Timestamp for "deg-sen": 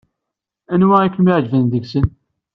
1.71-2.07